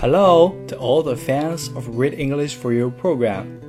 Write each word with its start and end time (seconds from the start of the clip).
Hello 0.00 0.56
to 0.68 0.78
all 0.78 1.02
the 1.02 1.16
fans 1.16 1.68
of 1.76 1.98
Read 1.98 2.14
English 2.14 2.54
for 2.54 2.72
You 2.72 2.90
program. 2.92 3.60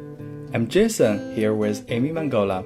I'm 0.53 0.69
Jason 0.69 1.35
here 1.35 1.53
with 1.53 1.91
Amie 1.91 2.11
Mangola. 2.11 2.63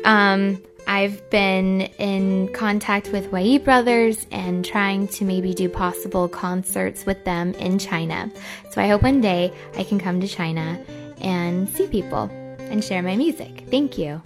Um, 0.06 0.62
I've 0.88 1.30
been 1.30 1.82
in 2.00 2.48
contact 2.54 3.12
with 3.12 3.32
Wai 3.32 3.58
Brothers 3.58 4.26
and 4.32 4.64
trying 4.64 5.10
to 5.10 5.26
maybe 5.26 5.54
do 5.54 5.68
possible 5.68 6.30
concerts 6.30 7.06
with 7.06 7.24
them 7.26 7.54
in 7.56 7.78
China. 7.78 8.32
So 8.72 8.82
I 8.82 8.88
hope 8.88 9.04
one 9.04 9.20
day 9.20 9.54
I 9.78 9.84
can 9.84 10.00
come 10.00 10.22
to 10.22 10.28
China 10.28 10.82
and 11.22 11.68
see 11.68 11.88
people 11.88 12.30
and 12.60 12.84
share 12.84 13.04
my 13.04 13.18
music. 13.18 13.66
Thank 13.70 13.98
you. 13.98 14.22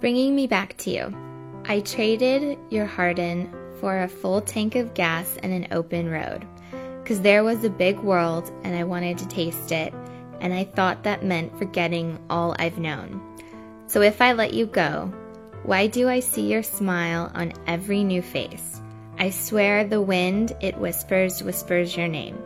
Bringing 0.00 0.36
me 0.36 0.46
back 0.46 0.76
to 0.78 0.90
you. 0.90 1.16
I 1.64 1.80
traded 1.80 2.56
your 2.70 2.86
heart 2.86 3.18
in 3.18 3.52
for 3.80 4.02
a 4.02 4.08
full 4.08 4.40
tank 4.40 4.76
of 4.76 4.94
gas 4.94 5.36
and 5.42 5.52
an 5.52 5.68
open 5.72 6.08
road. 6.08 6.46
Because 7.02 7.20
there 7.20 7.42
was 7.42 7.64
a 7.64 7.70
big 7.70 7.98
world 7.98 8.52
and 8.62 8.76
I 8.76 8.84
wanted 8.84 9.18
to 9.18 9.28
taste 9.28 9.72
it 9.72 9.92
and 10.40 10.54
I 10.54 10.62
thought 10.62 11.02
that 11.02 11.24
meant 11.24 11.58
forgetting 11.58 12.16
all 12.30 12.54
I've 12.60 12.78
known. 12.78 13.20
So 13.88 14.00
if 14.00 14.22
I 14.22 14.34
let 14.34 14.54
you 14.54 14.66
go, 14.66 15.12
why 15.64 15.88
do 15.88 16.08
I 16.08 16.20
see 16.20 16.46
your 16.46 16.62
smile 16.62 17.32
on 17.34 17.52
every 17.66 18.04
new 18.04 18.22
face? 18.22 18.80
I 19.18 19.30
swear 19.30 19.84
the 19.84 20.00
wind, 20.00 20.52
it 20.60 20.78
whispers, 20.78 21.42
whispers 21.42 21.96
your 21.96 22.06
name. 22.06 22.38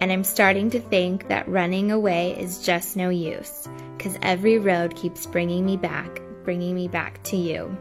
And 0.00 0.10
I'm 0.10 0.24
starting 0.24 0.70
to 0.70 0.80
think 0.80 1.28
that 1.28 1.46
running 1.46 1.92
away 1.92 2.36
is 2.36 2.64
just 2.64 2.96
no 2.96 3.10
use, 3.10 3.68
cause 4.00 4.18
every 4.22 4.58
road 4.58 4.96
keeps 4.96 5.26
bringing 5.26 5.64
me 5.64 5.76
back, 5.76 6.20
bringing 6.44 6.74
me 6.74 6.88
back 6.88 7.22
to 7.24 7.36
you. 7.36 7.76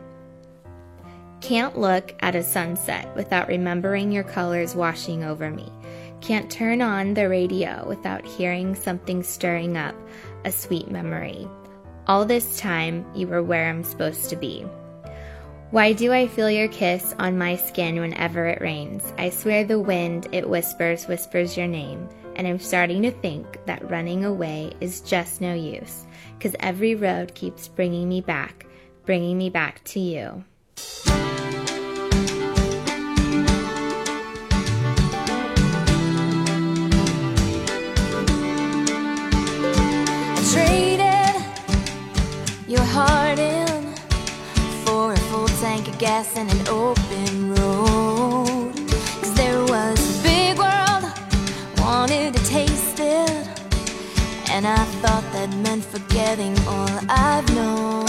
Can't 1.41 1.77
look 1.77 2.13
at 2.19 2.35
a 2.35 2.43
sunset 2.43 3.15
without 3.15 3.47
remembering 3.47 4.11
your 4.11 4.23
colors 4.23 4.75
washing 4.75 5.23
over 5.23 5.49
me. 5.49 5.71
Can't 6.21 6.51
turn 6.51 6.81
on 6.81 7.13
the 7.13 7.29
radio 7.29 7.85
without 7.87 8.25
hearing 8.25 8.75
something 8.75 9.23
stirring 9.23 9.77
up 9.77 9.95
a 10.43 10.51
sweet 10.51 10.91
memory. 10.91 11.47
All 12.07 12.25
this 12.25 12.59
time, 12.59 13.05
you 13.15 13.27
were 13.27 13.43
where 13.43 13.69
I'm 13.69 13.83
supposed 13.83 14.29
to 14.29 14.35
be. 14.35 14.65
Why 15.71 15.93
do 15.93 16.11
I 16.11 16.27
feel 16.27 16.49
your 16.49 16.67
kiss 16.67 17.13
on 17.19 17.37
my 17.37 17.55
skin 17.55 17.99
whenever 17.99 18.47
it 18.47 18.59
rains? 18.59 19.13
I 19.17 19.29
swear 19.29 19.63
the 19.63 19.79
wind, 19.79 20.27
it 20.31 20.49
whispers, 20.49 21.07
whispers 21.07 21.55
your 21.55 21.67
name. 21.67 22.09
And 22.39 22.47
I'm 22.47 22.59
starting 22.59 23.01
to 23.01 23.11
think 23.11 23.65
that 23.65 23.91
running 23.91 24.23
away 24.23 24.71
is 24.79 25.01
just 25.01 25.41
no 25.41 25.53
use. 25.53 26.05
Cause 26.39 26.55
every 26.61 26.95
road 26.95 27.35
keeps 27.35 27.67
bringing 27.67 28.07
me 28.07 28.21
back, 28.21 28.65
bringing 29.05 29.37
me 29.37 29.49
back 29.49 29.83
to 29.83 29.99
you. 29.99 30.45
Your 42.69 42.83
heart 42.83 43.39
in 43.39 43.95
for 44.85 45.11
a 45.11 45.17
full 45.17 45.47
tank 45.59 45.87
of 45.89 45.97
gas 45.97 46.37
and 46.37 46.49
an 46.49 46.67
open 46.69 47.55
road. 47.55 48.08
And 54.59 54.67
I 54.67 54.83
thought 54.99 55.23
that 55.31 55.55
meant 55.63 55.85
forgetting 55.85 56.53
all 56.67 56.99
I've 57.07 57.47
known. 57.55 58.08